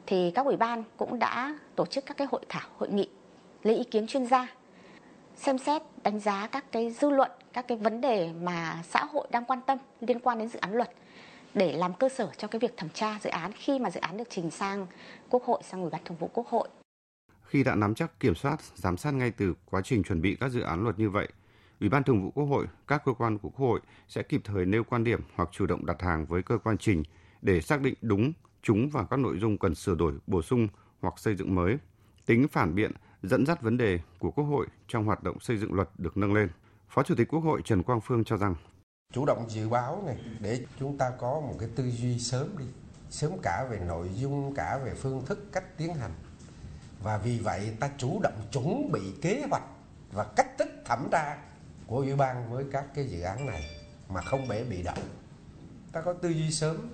thì 0.05 0.31
các 0.31 0.45
ủy 0.45 0.57
ban 0.57 0.83
cũng 0.97 1.19
đã 1.19 1.57
tổ 1.75 1.85
chức 1.85 2.05
các 2.05 2.17
cái 2.17 2.27
hội 2.31 2.41
thảo, 2.49 2.69
hội 2.77 2.89
nghị 2.89 3.09
lấy 3.63 3.75
ý 3.75 3.83
kiến 3.83 4.07
chuyên 4.07 4.25
gia 4.25 4.47
xem 5.35 5.57
xét 5.57 5.81
đánh 6.03 6.19
giá 6.19 6.47
các 6.47 6.71
cái 6.71 6.91
dư 6.91 7.09
luận, 7.09 7.31
các 7.53 7.67
cái 7.67 7.77
vấn 7.77 8.01
đề 8.01 8.33
mà 8.41 8.83
xã 8.89 9.05
hội 9.05 9.27
đang 9.31 9.45
quan 9.45 9.59
tâm 9.67 9.77
liên 9.99 10.19
quan 10.19 10.39
đến 10.39 10.47
dự 10.47 10.59
án 10.59 10.73
luật 10.73 10.91
để 11.53 11.73
làm 11.77 11.93
cơ 11.93 12.09
sở 12.09 12.29
cho 12.37 12.47
cái 12.47 12.59
việc 12.59 12.77
thẩm 12.77 12.89
tra 12.89 13.19
dự 13.21 13.29
án 13.29 13.51
khi 13.55 13.79
mà 13.79 13.91
dự 13.91 13.99
án 13.99 14.17
được 14.17 14.27
trình 14.29 14.51
sang 14.51 14.87
Quốc 15.29 15.43
hội 15.43 15.61
sang 15.63 15.81
Ủy 15.81 15.89
ban 15.89 16.01
Thường 16.05 16.17
vụ 16.17 16.29
Quốc 16.33 16.47
hội. 16.47 16.69
Khi 17.41 17.63
đã 17.63 17.75
nắm 17.75 17.95
chắc 17.95 18.19
kiểm 18.19 18.35
soát, 18.35 18.57
giám 18.75 18.97
sát 18.97 19.11
ngay 19.11 19.31
từ 19.31 19.53
quá 19.65 19.81
trình 19.83 20.03
chuẩn 20.03 20.21
bị 20.21 20.37
các 20.39 20.49
dự 20.49 20.61
án 20.61 20.83
luật 20.83 20.99
như 20.99 21.09
vậy, 21.09 21.27
Ủy 21.81 21.89
ban 21.89 22.03
Thường 22.03 22.23
vụ 22.23 22.31
Quốc 22.31 22.45
hội, 22.45 22.67
các 22.87 23.01
cơ 23.05 23.13
quan 23.13 23.37
của 23.37 23.49
Quốc 23.49 23.69
hội 23.69 23.79
sẽ 24.07 24.23
kịp 24.23 24.41
thời 24.43 24.65
nêu 24.65 24.83
quan 24.83 25.03
điểm 25.03 25.21
hoặc 25.35 25.49
chủ 25.51 25.65
động 25.65 25.85
đặt 25.85 26.01
hàng 26.01 26.25
với 26.25 26.43
cơ 26.43 26.57
quan 26.57 26.77
trình 26.77 27.03
để 27.41 27.61
xác 27.61 27.81
định 27.81 27.93
đúng, 28.01 28.33
chúng 28.61 28.89
và 28.89 29.05
các 29.09 29.19
nội 29.19 29.37
dung 29.39 29.57
cần 29.57 29.75
sửa 29.75 29.95
đổi, 29.95 30.13
bổ 30.27 30.41
sung 30.41 30.67
hoặc 31.01 31.19
xây 31.19 31.35
dựng 31.35 31.55
mới. 31.55 31.77
Tính 32.25 32.47
phản 32.47 32.75
biện, 32.75 32.91
dẫn 33.23 33.45
dắt 33.45 33.61
vấn 33.61 33.77
đề 33.77 33.99
của 34.19 34.31
Quốc 34.31 34.43
hội 34.43 34.67
trong 34.87 35.05
hoạt 35.05 35.23
động 35.23 35.39
xây 35.39 35.57
dựng 35.57 35.73
luật 35.73 35.89
được 35.97 36.17
nâng 36.17 36.33
lên. 36.33 36.49
Phó 36.89 37.03
Chủ 37.03 37.15
tịch 37.15 37.27
Quốc 37.27 37.39
hội 37.39 37.61
Trần 37.65 37.83
Quang 37.83 38.01
Phương 38.01 38.23
cho 38.23 38.37
rằng 38.37 38.55
chủ 39.13 39.25
động 39.25 39.49
dự 39.49 39.69
báo 39.69 40.03
này 40.05 40.17
để 40.39 40.65
chúng 40.79 40.97
ta 40.97 41.11
có 41.19 41.39
một 41.39 41.55
cái 41.59 41.69
tư 41.75 41.91
duy 41.91 42.19
sớm 42.19 42.47
đi 42.57 42.65
sớm 43.09 43.31
cả 43.43 43.67
về 43.71 43.79
nội 43.87 44.09
dung 44.15 44.53
cả 44.55 44.79
về 44.85 44.93
phương 44.95 45.25
thức 45.25 45.51
cách 45.51 45.77
tiến 45.77 45.93
hành 45.93 46.11
và 47.03 47.17
vì 47.17 47.39
vậy 47.39 47.75
ta 47.79 47.89
chủ 47.97 48.19
động 48.23 48.41
chuẩn 48.51 48.91
bị 48.91 49.01
kế 49.21 49.43
hoạch 49.49 49.63
và 50.11 50.25
cách 50.35 50.57
thức 50.57 50.67
thẩm 50.85 51.07
tra 51.11 51.37
của 51.91 51.97
ủy 51.97 52.15
ban 52.15 52.51
với 52.51 52.65
các 52.71 52.85
cái 52.95 53.05
dự 53.05 53.21
án 53.21 53.45
này 53.45 53.69
mà 54.09 54.21
không 54.21 54.49
để 54.49 54.63
bị 54.63 54.83
động. 54.83 54.99
Ta 55.91 56.01
có 56.01 56.13
tư 56.13 56.29
duy 56.29 56.51
sớm 56.51 56.89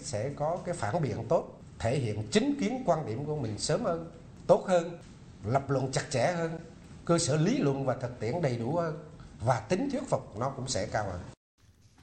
sẽ 0.00 0.30
có 0.36 0.58
cái 0.64 0.74
phản 0.74 1.02
biện 1.02 1.24
tốt, 1.28 1.60
thể 1.78 1.98
hiện 1.98 2.28
chính 2.30 2.54
kiến 2.60 2.82
quan 2.86 3.06
điểm 3.06 3.24
của 3.24 3.36
mình 3.36 3.58
sớm 3.58 3.84
hơn, 3.84 4.10
tốt 4.46 4.64
hơn, 4.68 4.98
lập 5.44 5.70
luận 5.70 5.92
chặt 5.92 6.04
chẽ 6.10 6.32
hơn, 6.32 6.58
cơ 7.04 7.18
sở 7.18 7.36
lý 7.36 7.58
luận 7.58 7.86
và 7.86 7.94
thực 7.94 8.20
tiễn 8.20 8.42
đầy 8.42 8.56
đủ 8.56 8.76
hơn, 8.76 9.08
và 9.40 9.60
tính 9.60 9.88
thuyết 9.90 10.02
phục 10.08 10.38
nó 10.38 10.50
cũng 10.50 10.68
sẽ 10.68 10.86
cao 10.86 11.04
hơn. 11.04 11.20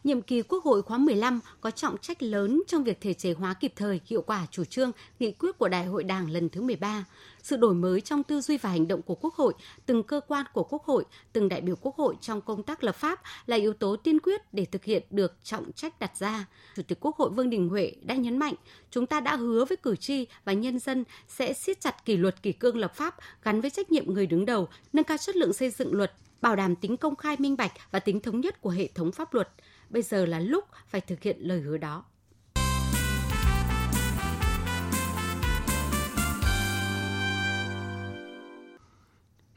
Nhiệm 0.04 0.22
kỳ 0.22 0.42
Quốc 0.42 0.64
hội 0.64 0.82
khóa 0.82 0.98
15 0.98 1.40
có 1.62 1.72
trọng 1.72 1.98
trách 1.98 2.24
lớn 2.24 2.62
trong 2.68 2.84
việc 2.84 3.02
thể 3.02 3.14
chế 3.14 3.34
hóa 3.34 3.54
kịp 3.54 3.74
thời, 3.76 4.00
hiệu 4.06 4.22
quả 4.22 4.48
chủ 4.52 4.64
trương, 4.64 4.92
nghị 5.20 5.32
quyết 5.32 5.58
của 5.58 5.68
Đại 5.68 5.86
hội 5.86 6.04
Đảng 6.04 6.30
lần 6.30 6.50
thứ 6.50 6.62
13. 6.62 7.06
Sự 7.44 7.58
đổi 7.58 7.74
mới 7.74 8.02
trong 8.02 8.24
tư 8.24 8.42
duy 8.42 8.58
và 8.58 8.70
hành 8.70 8.88
động 8.88 9.02
của 9.02 9.16
Quốc 9.16 9.34
hội, 9.34 9.54
từng 9.86 10.04
cơ 10.04 10.22
quan 10.28 10.46
của 10.54 10.64
Quốc 10.64 10.84
hội, 10.84 11.06
từng 11.34 11.50
đại 11.50 11.62
biểu 11.62 11.76
Quốc 11.82 11.96
hội 11.96 12.16
trong 12.22 12.42
công 12.42 12.64
tác 12.64 12.84
lập 12.84 12.96
pháp 12.96 13.22
là 13.46 13.56
yếu 13.56 13.74
tố 13.74 13.96
tiên 13.96 14.20
quyết 14.20 14.54
để 14.54 14.66
thực 14.66 14.84
hiện 14.84 15.04
được 15.10 15.34
trọng 15.44 15.72
trách 15.72 16.00
đặt 16.00 16.18
ra. 16.18 16.46
Chủ 16.76 16.84
tịch 16.84 16.98
Quốc 17.02 17.16
hội 17.16 17.30
Vương 17.30 17.50
Đình 17.50 17.70
Huệ 17.70 17.92
đã 18.02 18.16
nhấn 18.16 18.38
mạnh, 18.38 18.56
chúng 18.92 19.06
ta 19.06 19.20
đã 19.20 19.36
hứa 19.36 19.66
với 19.66 19.78
cử 19.78 19.96
tri 19.96 20.28
và 20.46 20.54
nhân 20.54 20.80
dân 20.80 21.04
sẽ 21.28 21.54
siết 21.54 21.82
chặt 21.82 22.06
kỷ 22.06 22.18
luật 22.18 22.44
kỷ 22.44 22.52
cương 22.52 22.78
lập 22.78 22.96
pháp 22.96 23.16
gắn 23.44 23.62
với 23.62 23.70
trách 23.70 23.92
nhiệm 23.92 24.14
người 24.14 24.28
đứng 24.28 24.46
đầu, 24.46 24.68
nâng 24.94 25.06
cao 25.06 25.18
chất 25.18 25.36
lượng 25.36 25.54
xây 25.54 25.70
dựng 25.70 25.96
luật, 25.96 26.14
bảo 26.42 26.56
đảm 26.56 26.76
tính 26.76 26.98
công 26.98 27.16
khai 27.16 27.36
minh 27.40 27.58
bạch 27.58 27.72
và 27.92 28.00
tính 28.00 28.20
thống 28.20 28.42
nhất 28.42 28.62
của 28.62 28.70
hệ 28.70 28.88
thống 28.88 29.12
pháp 29.12 29.34
luật 29.34 29.50
bây 29.90 30.02
giờ 30.02 30.26
là 30.26 30.40
lúc 30.40 30.66
phải 30.88 31.02
thực 31.02 31.22
hiện 31.22 31.38
lời 31.40 31.62
hứa 31.62 31.78
đó. 31.78 32.06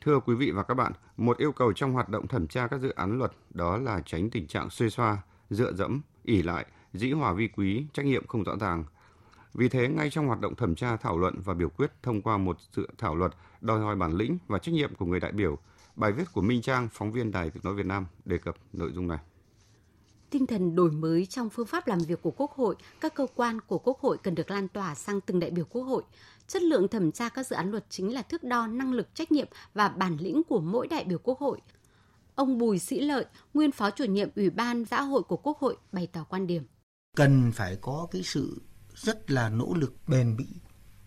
Thưa 0.00 0.20
quý 0.20 0.34
vị 0.34 0.50
và 0.50 0.62
các 0.62 0.74
bạn, 0.74 0.92
một 1.16 1.38
yêu 1.38 1.52
cầu 1.52 1.72
trong 1.72 1.92
hoạt 1.92 2.08
động 2.08 2.26
thẩm 2.26 2.46
tra 2.46 2.66
các 2.66 2.80
dự 2.80 2.88
án 2.88 3.18
luật 3.18 3.32
đó 3.50 3.78
là 3.78 4.02
tránh 4.06 4.30
tình 4.30 4.46
trạng 4.46 4.70
xuê 4.70 4.88
xoa, 4.88 5.22
dựa 5.50 5.72
dẫm, 5.72 6.00
ỉ 6.22 6.42
lại, 6.42 6.66
dĩ 6.92 7.12
hòa 7.12 7.32
vi 7.32 7.48
quý, 7.48 7.86
trách 7.92 8.06
nhiệm 8.06 8.26
không 8.26 8.42
rõ 8.42 8.56
ràng. 8.60 8.84
Vì 9.54 9.68
thế, 9.68 9.88
ngay 9.88 10.10
trong 10.10 10.26
hoạt 10.26 10.40
động 10.40 10.54
thẩm 10.54 10.74
tra, 10.74 10.96
thảo 10.96 11.18
luận 11.18 11.34
và 11.44 11.54
biểu 11.54 11.68
quyết 11.68 11.90
thông 12.02 12.22
qua 12.22 12.38
một 12.38 12.56
dự 12.72 12.86
thảo 12.98 13.14
luật 13.14 13.32
đòi 13.60 13.80
hỏi 13.80 13.96
bản 13.96 14.12
lĩnh 14.12 14.38
và 14.46 14.58
trách 14.58 14.72
nhiệm 14.72 14.94
của 14.94 15.06
người 15.06 15.20
đại 15.20 15.32
biểu, 15.32 15.58
Bài 15.96 16.12
viết 16.12 16.24
của 16.32 16.42
Minh 16.42 16.62
Trang, 16.62 16.88
phóng 16.92 17.12
viên 17.12 17.30
Đài 17.30 17.50
Tiếng 17.50 17.62
Nói 17.64 17.74
Việt 17.74 17.86
Nam 17.86 18.06
đề 18.24 18.38
cập 18.38 18.56
nội 18.72 18.92
dung 18.92 19.08
này 19.08 19.18
tinh 20.32 20.46
thần 20.46 20.74
đổi 20.74 20.90
mới 20.90 21.26
trong 21.26 21.50
phương 21.50 21.66
pháp 21.66 21.86
làm 21.86 21.98
việc 21.98 22.22
của 22.22 22.30
Quốc 22.30 22.52
hội, 22.52 22.76
các 23.00 23.14
cơ 23.14 23.26
quan 23.34 23.60
của 23.60 23.78
Quốc 23.78 24.00
hội 24.00 24.18
cần 24.22 24.34
được 24.34 24.50
lan 24.50 24.68
tỏa 24.68 24.94
sang 24.94 25.20
từng 25.20 25.40
đại 25.40 25.50
biểu 25.50 25.64
Quốc 25.64 25.82
hội. 25.82 26.02
Chất 26.48 26.62
lượng 26.62 26.88
thẩm 26.88 27.12
tra 27.12 27.28
các 27.28 27.46
dự 27.46 27.56
án 27.56 27.70
luật 27.70 27.84
chính 27.90 28.14
là 28.14 28.22
thước 28.22 28.44
đo 28.44 28.66
năng 28.66 28.92
lực 28.92 29.14
trách 29.14 29.32
nhiệm 29.32 29.46
và 29.74 29.88
bản 29.88 30.16
lĩnh 30.20 30.42
của 30.48 30.60
mỗi 30.60 30.88
đại 30.88 31.04
biểu 31.04 31.18
Quốc 31.18 31.38
hội. 31.38 31.60
Ông 32.34 32.58
Bùi 32.58 32.78
Sĩ 32.78 33.00
Lợi, 33.00 33.24
nguyên 33.54 33.72
phó 33.72 33.90
chủ 33.90 34.04
nhiệm 34.04 34.28
Ủy 34.36 34.50
ban 34.50 34.84
Xã 34.84 35.02
hội 35.02 35.22
của 35.22 35.36
Quốc 35.36 35.58
hội 35.58 35.76
bày 35.92 36.06
tỏ 36.06 36.24
quan 36.28 36.46
điểm. 36.46 36.66
Cần 37.16 37.52
phải 37.52 37.76
có 37.80 38.06
cái 38.10 38.22
sự 38.22 38.62
rất 38.94 39.30
là 39.30 39.48
nỗ 39.48 39.74
lực 39.74 39.94
bền 40.08 40.36
bỉ 40.36 40.46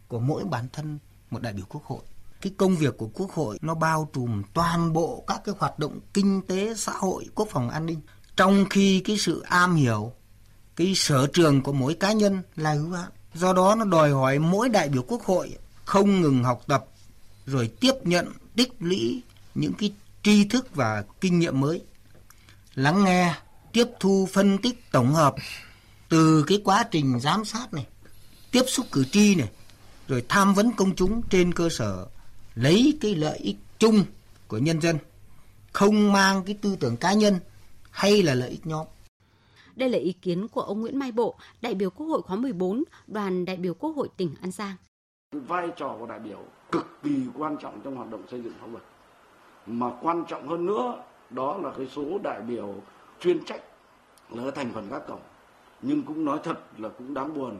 của 0.08 0.20
mỗi 0.20 0.44
bản 0.44 0.65
thân 0.74 1.00
một 1.29 1.41
đại 1.41 1.53
biểu 1.53 1.65
Quốc 1.70 1.84
hội. 1.84 2.01
Cái 2.41 2.53
công 2.58 2.75
việc 2.75 2.98
của 2.98 3.10
Quốc 3.13 3.32
hội 3.32 3.58
nó 3.62 3.75
bao 3.75 4.10
trùm 4.13 4.44
toàn 4.53 4.94
bộ 4.94 5.24
các 5.27 5.41
cái 5.46 5.55
hoạt 5.60 5.79
động 5.79 6.00
kinh 6.13 6.41
tế, 6.48 6.74
xã 6.75 6.91
hội, 6.91 7.25
quốc 7.36 7.48
phòng 7.51 7.70
an 7.70 7.86
ninh 7.86 8.01
trong 8.36 8.65
khi 8.70 9.00
cái 9.00 9.18
sự 9.18 9.42
am 9.42 9.75
hiểu, 9.75 10.13
cái 10.75 10.96
sở 10.96 11.27
trường 11.34 11.62
của 11.62 11.74
mỗi 11.74 11.94
cá 11.94 12.12
nhân 12.12 12.42
là 12.56 12.74
hữu 12.74 12.92
hạn. 12.92 13.10
Do 13.34 13.54
đó 13.54 13.75
nó 13.75 13.86
đòi 13.86 14.12
hỏi 14.12 14.39
mỗi 14.39 14.70
đại 14.70 14.89
biểu 14.89 15.04
quốc 15.08 15.24
hội 15.24 15.58
không 15.86 16.22
ngừng 16.22 16.44
học 16.44 16.62
tập, 16.68 16.86
rồi 17.46 17.70
tiếp 17.80 17.94
nhận, 18.04 18.32
tích 18.56 18.74
lũy 18.80 19.22
những 19.56 19.74
cái 19.74 19.94
tri 20.24 20.46
thức 20.46 20.75
và 20.75 21.04
kinh 21.22 21.39
nghiệm 21.39 21.60
mới. 21.60 21.82
Lắng 22.75 23.04
nghe, 23.04 23.36
tiếp 23.72 23.88
thu, 24.00 24.27
phân 24.34 24.58
tích, 24.58 24.92
tổng 24.92 25.13
hợp 25.13 25.36
từ 26.10 26.44
cái 26.48 26.62
quá 26.63 26.84
trình 26.92 27.20
giám 27.20 27.46
sát 27.46 27.74
này, 27.74 27.86
tiếp 28.51 28.63
xúc 28.68 28.86
cử 28.92 29.06
tri 29.12 29.36
này, 29.36 29.50
rồi 30.08 30.25
tham 30.30 30.54
vấn 30.54 30.72
công 30.72 30.96
chúng 30.96 31.22
trên 31.30 31.54
cơ 31.54 31.70
sở 31.70 32.06
lấy 32.56 32.98
cái 33.01 33.15
lợi 33.15 33.38
ích 33.38 33.58
chung 33.80 34.06
của 34.48 34.58
nhân 34.58 34.82
dân, 34.82 34.98
không 35.72 36.13
mang 36.13 36.44
cái 36.46 36.56
tư 36.62 36.75
tưởng 36.80 36.98
cá 36.98 37.13
nhân 37.13 37.39
hay 37.96 38.24
là 38.24 38.36
lợi 38.36 38.50
ích 38.50 38.68
nhóm. 38.68 38.88
Đây 39.75 39.90
là 39.90 39.98
ý 39.98 40.14
kiến 40.14 40.48
của 40.48 40.62
ông 40.62 40.82
Nguyễn 40.82 41.00
Mai 41.00 41.12
Bộ, 41.12 41.36
đại 41.62 41.75
biểu 41.75 41.90
Quốc 41.90 42.08
hội 42.08 42.22
khóa 42.22 42.36
14, 42.36 42.84
đoàn 43.08 43.46
đại 43.46 43.56
biểu 43.56 43.74
Quốc 43.74 43.96
hội 43.96 44.10
tỉnh 44.18 44.36
An 44.42 44.52
Giang. 44.52 44.75
Vai 45.32 45.70
trò 45.75 45.96
của 46.00 46.06
đại 46.06 46.20
biểu 46.20 46.40
cực 46.72 46.86
kỳ 47.04 47.25
quan 47.38 47.58
trọng 47.62 47.82
trong 47.84 47.96
hoạt 47.96 48.10
động 48.12 48.24
xây 48.32 48.42
dựng 48.42 48.54
pháp 48.62 48.68
luật. 48.72 48.84
Mà 49.66 49.92
quan 50.02 50.24
trọng 50.28 50.48
hơn 50.48 50.66
nữa 50.66 51.04
đó 51.30 51.58
là 51.58 51.72
cái 51.78 51.88
số 51.96 52.20
đại 52.24 52.42
biểu 52.42 52.75
chuyên 53.20 53.46
trách 53.46 53.62
là 54.30 54.52
thành 54.52 54.72
phần 54.74 54.88
các 54.92 55.02
cổng. 55.08 55.22
Nhưng 55.82 56.04
cũng 56.04 56.25
nói 56.25 56.40
thật 56.44 56.60
là 56.78 56.90
cũng 56.90 57.14
đáng 57.14 57.34
buồn 57.34 57.58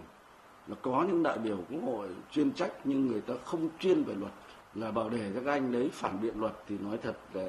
là 0.68 0.76
có 0.82 1.06
những 1.08 1.24
đại 1.24 1.38
biểu 1.38 1.58
quốc 1.72 1.82
hội 1.86 2.08
chuyên 2.32 2.52
trách 2.52 2.72
nhưng 2.84 3.08
người 3.08 3.22
ta 3.22 3.34
không 3.46 3.70
chuyên 3.80 4.04
về 4.04 4.16
luật 4.16 4.32
là 4.76 4.92
bảo 4.92 5.10
để 5.10 5.32
các 5.36 5.52
anh 5.52 5.72
đấy 5.72 5.90
phản 5.94 6.22
biện 6.22 6.40
luật 6.40 6.54
thì 6.68 6.78
nói 6.78 6.98
thật 7.04 7.18
là 7.34 7.48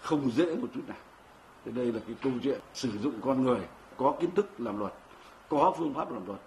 không 0.00 0.30
dễ 0.30 0.56
một 0.56 0.68
chút 0.74 0.88
nào 0.88 0.96
thì 1.66 1.72
đây 1.72 1.92
là 1.92 2.00
cái 2.06 2.16
câu 2.22 2.32
chuyện 2.42 2.60
sử 2.74 2.98
dụng 2.98 3.14
con 3.20 3.42
người 3.42 3.60
có 3.96 4.14
kiến 4.20 4.30
thức 4.34 4.60
làm 4.60 4.78
luật 4.78 4.92
có 5.48 5.74
phương 5.78 5.94
pháp 5.94 6.12
làm 6.12 6.26
luật 6.26 6.40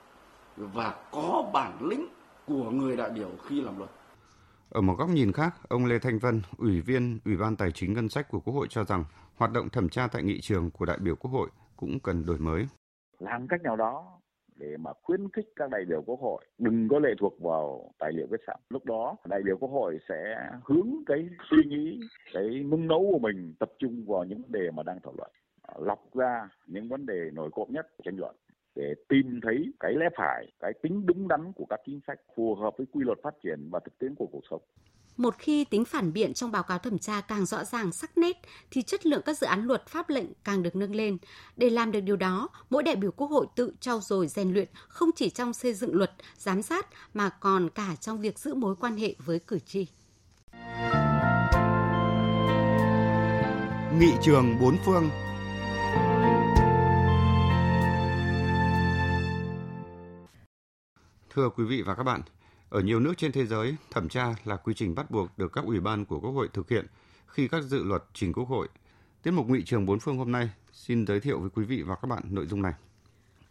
và 0.57 0.95
có 1.11 1.49
bản 1.53 1.77
lĩnh 1.81 2.07
của 2.47 2.71
người 2.71 2.97
đại 2.97 3.09
biểu 3.09 3.29
khi 3.47 3.61
làm 3.61 3.77
luật 3.77 3.89
ở 4.69 4.81
một 4.81 4.95
góc 4.97 5.09
nhìn 5.09 5.31
khác, 5.31 5.55
ông 5.69 5.85
Lê 5.85 5.99
Thanh 5.99 6.19
Vân, 6.19 6.41
Ủy 6.57 6.81
viên 6.81 7.19
Ủy 7.25 7.38
ban 7.38 7.55
Tài 7.55 7.71
chính 7.71 7.93
Ngân 7.93 8.09
sách 8.09 8.29
của 8.29 8.39
Quốc 8.39 8.53
hội 8.53 8.67
cho 8.69 8.83
rằng 8.83 9.03
hoạt 9.35 9.51
động 9.51 9.69
thẩm 9.69 9.89
tra 9.89 10.07
tại 10.07 10.23
nghị 10.23 10.41
trường 10.41 10.71
của 10.71 10.85
đại 10.85 10.97
biểu 10.97 11.15
Quốc 11.15 11.31
hội 11.31 11.49
cũng 11.75 11.99
cần 11.99 12.25
đổi 12.25 12.38
mới. 12.38 12.67
Làm 13.19 13.47
cách 13.47 13.61
nào 13.63 13.75
đó 13.75 14.18
để 14.60 14.78
mà 14.78 14.92
khuyến 15.04 15.30
khích 15.30 15.46
các 15.56 15.70
đại 15.70 15.86
biểu 15.86 16.01
quốc 16.06 16.20
hội 16.20 16.46
đừng 16.58 16.88
có 16.89 17.00
lệ 17.00 17.10
thuộc 17.20 17.42
vào 17.42 17.92
tài 18.00 18.12
liệu 18.13 18.28
viết 18.32 18.42
sẵn 18.48 18.58
lúc 18.70 18.86
đó 18.86 19.16
đại 19.25 19.42
biểu 19.44 19.58
quốc 19.58 19.72
hội 19.72 20.00
sẽ 20.10 20.50
hướng 20.63 20.89
cái 21.06 21.30
suy 21.50 21.63
nghĩ 21.66 22.00
cái 22.34 22.63
nung 22.72 22.88
nấu 22.88 23.10
của 23.12 23.20
mình 23.20 23.54
tập 23.60 23.72
trung 23.80 24.06
vào 24.08 24.24
những 24.24 24.42
vấn 24.42 24.51
đề 24.51 24.72
mà 24.72 24.84
đang 24.84 25.00
thảo 25.04 25.13
luận 25.18 25.32
lọc 25.78 26.16
ra 26.16 26.50
những 26.68 26.89
vấn 26.89 27.06
đề 27.06 27.30
nổi 27.34 27.50
cộm 27.51 27.68
nhất 27.72 27.88
của 27.98 28.01
tranh 28.06 28.18
luận 28.18 28.36
để 28.75 28.94
tìm 29.08 29.39
thấy 29.44 29.74
cái 29.80 29.94
lẽ 29.94 30.10
phải, 30.18 30.51
cái 30.60 30.74
tính 30.82 31.06
đúng 31.06 31.28
đắn 31.28 31.54
của 31.54 31.66
các 31.70 31.80
chính 31.86 32.00
sách 32.08 32.20
phù 32.36 32.56
hợp 32.56 32.78
với 32.78 32.88
quy 32.92 33.04
luật 33.04 33.18
phát 33.24 33.34
triển 33.44 33.70
và 33.72 33.80
thực 33.80 33.98
tiễn 33.98 34.16
của 34.16 34.28
cuộc 34.32 34.44
sống. 34.50 34.62
Một 35.19 35.35
khi 35.38 35.63
tính 35.63 35.85
phản 35.85 36.13
biện 36.13 36.33
trong 36.33 36.51
báo 36.51 36.63
cáo 36.63 36.79
thẩm 36.79 36.99
tra 36.99 37.21
càng 37.21 37.45
rõ 37.45 37.63
ràng 37.63 37.91
sắc 37.91 38.17
nét 38.17 38.38
thì 38.71 38.81
chất 38.81 39.05
lượng 39.05 39.21
các 39.25 39.38
dự 39.38 39.47
án 39.47 39.63
luật 39.65 39.88
pháp 39.88 40.09
lệnh 40.09 40.25
càng 40.43 40.63
được 40.63 40.75
nâng 40.75 40.95
lên. 40.95 41.17
Để 41.57 41.69
làm 41.69 41.91
được 41.91 42.01
điều 42.01 42.15
đó, 42.15 42.49
mỗi 42.69 42.83
đại 42.83 42.95
biểu 42.95 43.11
Quốc 43.11 43.27
hội 43.27 43.47
tự 43.55 43.73
trau 43.79 44.01
dồi 44.01 44.27
rèn 44.27 44.53
luyện 44.53 44.67
không 44.88 45.09
chỉ 45.15 45.29
trong 45.29 45.53
xây 45.53 45.73
dựng 45.73 45.95
luật, 45.95 46.11
giám 46.38 46.61
sát 46.61 46.88
mà 47.13 47.29
còn 47.29 47.69
cả 47.69 47.95
trong 48.01 48.21
việc 48.21 48.39
giữ 48.39 48.53
mối 48.53 48.75
quan 48.75 48.97
hệ 48.97 49.15
với 49.25 49.39
cử 49.39 49.59
tri. 49.59 49.88
Nghị 53.99 54.11
trường 54.21 54.59
bốn 54.61 54.77
phương 54.85 55.09
Thưa 61.29 61.49
quý 61.49 61.63
vị 61.63 61.81
và 61.81 61.95
các 61.95 62.03
bạn, 62.03 62.21
ở 62.69 62.81
nhiều 62.81 62.99
nước 62.99 63.13
trên 63.17 63.31
thế 63.31 63.45
giới, 63.45 63.75
thẩm 63.91 64.09
tra 64.09 64.35
là 64.45 64.55
quy 64.55 64.73
trình 64.73 64.95
bắt 64.95 65.11
buộc 65.11 65.38
được 65.38 65.53
các 65.53 65.65
ủy 65.65 65.79
ban 65.79 66.05
của 66.05 66.19
Quốc 66.19 66.31
hội 66.31 66.49
thực 66.53 66.69
hiện 66.69 66.85
khi 67.27 67.47
các 67.47 67.63
dự 67.63 67.83
luật 67.83 68.03
trình 68.13 68.33
Quốc 68.33 68.49
hội. 68.49 68.67
Tiết 69.23 69.31
mục 69.31 69.49
Nghị 69.49 69.63
trường 69.63 69.85
bốn 69.85 69.99
phương 69.99 70.17
hôm 70.17 70.31
nay 70.31 70.49
xin 70.73 71.05
giới 71.07 71.19
thiệu 71.19 71.39
với 71.39 71.49
quý 71.49 71.63
vị 71.63 71.81
và 71.81 71.95
các 71.95 72.07
bạn 72.07 72.23
nội 72.29 72.47
dung 72.47 72.61
này. 72.61 72.73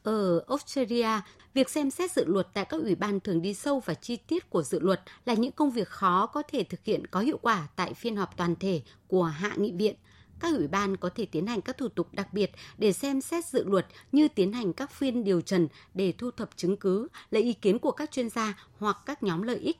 Ở 0.03 0.45
Australia, 0.49 1.21
việc 1.55 1.71
xem 1.71 1.91
xét 1.91 2.13
dự 2.13 2.25
luật 2.25 2.47
tại 2.55 2.65
các 2.65 2.81
ủy 2.81 2.95
ban 2.95 3.21
thường 3.21 3.43
đi 3.43 3.55
sâu 3.55 3.81
và 3.85 3.95
chi 3.95 4.17
tiết 4.17 4.51
của 4.51 4.63
dự 4.63 4.81
luật 4.81 5.01
là 5.25 5.35
những 5.35 5.53
công 5.53 5.71
việc 5.71 5.89
khó 5.89 6.27
có 6.27 6.43
thể 6.43 6.65
thực 6.65 6.85
hiện 6.85 7.07
có 7.07 7.21
hiệu 7.21 7.39
quả 7.43 7.69
tại 7.77 7.95
phiên 7.95 8.17
họp 8.17 8.37
toàn 8.37 8.57
thể 8.57 8.83
của 9.07 9.25
Hạ 9.25 9.53
nghị 9.57 9.73
viện– 9.73 9.95
các 10.41 10.55
ủy 10.57 10.69
ban 10.69 10.97
có 10.97 11.11
thể 11.15 11.27
tiến 11.27 11.47
hành 11.47 11.61
các 11.61 11.79
thủ 11.79 11.89
tục 11.89 12.09
đặc 12.13 12.33
biệt 12.33 12.51
để 12.79 12.93
xem 12.93 13.21
xét 13.21 13.45
dự 13.45 13.65
luật 13.65 13.87
như 14.13 14.29
tiến 14.29 14.53
hành 14.53 14.73
các 14.73 14.91
phiên 14.91 15.25
điều 15.25 15.41
trần 15.41 15.69
để 15.95 16.13
thu 16.19 16.31
thập 16.31 16.57
chứng 16.57 16.77
cứ, 16.77 17.09
lấy 17.31 17.43
ý 17.43 17.53
kiến 17.53 17.79
của 17.79 17.93
các 17.93 18.11
chuyên 18.11 18.29
gia 18.29 18.55
hoặc 18.79 18.97
các 19.07 19.23
nhóm 19.23 19.43
lợi 19.43 19.59
ích. 19.59 19.77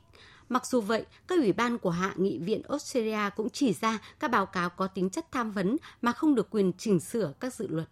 Mặc 0.49 0.65
dù 0.65 0.81
vậy, 0.81 1.05
các 1.27 1.39
ủy 1.39 1.53
ban 1.53 1.77
của 1.77 1.89
Hạ 1.89 2.13
nghị 2.15 2.37
viện 2.37 2.61
Australia 2.69 3.29
cũng 3.35 3.49
chỉ 3.49 3.73
ra 3.73 3.99
các 4.19 4.31
báo 4.31 4.45
cáo 4.45 4.69
có 4.69 4.87
tính 4.87 5.09
chất 5.09 5.31
tham 5.31 5.51
vấn 5.51 5.77
mà 6.01 6.11
không 6.11 6.35
được 6.35 6.49
quyền 6.49 6.73
chỉnh 6.73 6.99
sửa 6.99 7.33
các 7.39 7.53
dự 7.53 7.67
luật. 7.67 7.89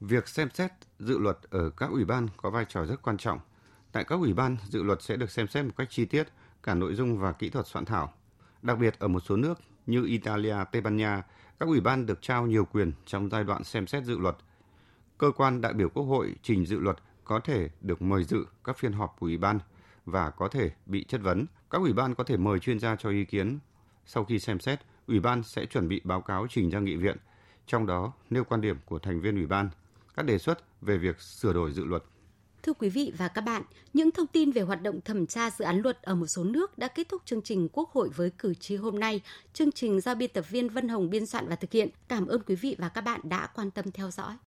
Việc 0.00 0.28
xem 0.28 0.48
xét 0.54 0.72
dự 0.98 1.18
luật 1.18 1.38
ở 1.50 1.70
các 1.70 1.90
ủy 1.90 2.04
ban 2.04 2.28
có 2.36 2.50
vai 2.50 2.64
trò 2.68 2.84
rất 2.84 3.02
quan 3.02 3.16
trọng. 3.16 3.38
Tại 3.92 4.04
các 4.04 4.16
ủy 4.16 4.32
ban, 4.32 4.56
dự 4.68 4.82
luật 4.82 5.02
sẽ 5.02 5.16
được 5.16 5.30
xem 5.30 5.48
xét 5.48 5.64
một 5.64 5.72
cách 5.76 5.88
chi 5.90 6.04
tiết, 6.04 6.28
cả 6.62 6.74
nội 6.74 6.94
dung 6.94 7.18
và 7.18 7.32
kỹ 7.32 7.50
thuật 7.50 7.66
soạn 7.66 7.84
thảo. 7.84 8.12
Đặc 8.62 8.78
biệt 8.78 8.98
ở 8.98 9.08
một 9.08 9.20
số 9.20 9.36
nước 9.36 9.58
như 9.86 10.04
Italia, 10.04 10.56
Tây 10.72 10.82
Ban 10.82 10.96
Nha, 10.96 11.22
các 11.60 11.66
ủy 11.66 11.80
ban 11.80 12.06
được 12.06 12.22
trao 12.22 12.46
nhiều 12.46 12.64
quyền 12.64 12.92
trong 13.06 13.30
giai 13.30 13.44
đoạn 13.44 13.64
xem 13.64 13.86
xét 13.86 14.04
dự 14.04 14.18
luật. 14.18 14.36
Cơ 15.18 15.30
quan 15.36 15.60
đại 15.60 15.72
biểu 15.72 15.88
Quốc 15.88 16.04
hội 16.04 16.34
trình 16.42 16.66
dự 16.66 16.78
luật 16.78 16.96
có 17.24 17.40
thể 17.40 17.68
được 17.80 18.02
mời 18.02 18.24
dự 18.24 18.46
các 18.64 18.78
phiên 18.78 18.92
họp 18.92 19.16
của 19.18 19.26
ủy 19.26 19.38
ban 19.38 19.58
và 20.04 20.30
có 20.30 20.48
thể 20.48 20.70
bị 20.86 21.04
chất 21.04 21.20
vấn. 21.22 21.46
Các 21.70 21.78
ủy 21.78 21.92
ban 21.92 22.14
có 22.14 22.24
thể 22.24 22.36
mời 22.36 22.58
chuyên 22.58 22.80
gia 22.80 22.96
cho 22.96 23.10
ý 23.10 23.24
kiến. 23.24 23.58
Sau 24.06 24.24
khi 24.24 24.38
xem 24.38 24.60
xét, 24.60 24.80
ủy 25.06 25.20
ban 25.20 25.42
sẽ 25.42 25.66
chuẩn 25.66 25.88
bị 25.88 26.00
báo 26.04 26.20
cáo 26.20 26.46
trình 26.50 26.70
ra 26.70 26.80
nghị 26.80 26.96
viện, 26.96 27.16
trong 27.66 27.86
đó 27.86 28.12
nêu 28.30 28.44
quan 28.44 28.60
điểm 28.60 28.76
của 28.84 28.98
thành 28.98 29.20
viên 29.20 29.36
ủy 29.36 29.46
ban, 29.46 29.70
các 30.16 30.26
đề 30.26 30.38
xuất 30.38 30.82
về 30.82 30.98
việc 30.98 31.20
sửa 31.20 31.52
đổi 31.52 31.72
dự 31.72 31.84
luật 31.84 32.02
Thưa 32.66 32.72
quý 32.72 32.88
vị 32.88 33.12
và 33.18 33.28
các 33.28 33.40
bạn, 33.40 33.62
những 33.92 34.10
thông 34.10 34.26
tin 34.26 34.50
về 34.50 34.62
hoạt 34.62 34.82
động 34.82 35.00
thẩm 35.00 35.26
tra 35.26 35.50
dự 35.50 35.64
án 35.64 35.80
luật 35.80 36.02
ở 36.02 36.14
một 36.14 36.26
số 36.26 36.44
nước 36.44 36.78
đã 36.78 36.88
kết 36.88 37.08
thúc 37.08 37.22
chương 37.24 37.42
trình 37.42 37.68
Quốc 37.72 37.90
hội 37.90 38.08
với 38.08 38.30
cử 38.38 38.54
tri 38.54 38.76
hôm 38.76 39.00
nay. 39.00 39.20
Chương 39.52 39.72
trình 39.72 40.00
do 40.00 40.14
biên 40.14 40.30
tập 40.32 40.44
viên 40.50 40.68
Vân 40.68 40.88
Hồng 40.88 41.10
biên 41.10 41.26
soạn 41.26 41.48
và 41.48 41.56
thực 41.56 41.72
hiện. 41.72 41.88
Cảm 42.08 42.26
ơn 42.26 42.42
quý 42.46 42.54
vị 42.54 42.76
và 42.78 42.88
các 42.88 43.00
bạn 43.00 43.20
đã 43.24 43.46
quan 43.46 43.70
tâm 43.70 43.90
theo 43.92 44.10
dõi. 44.10 44.36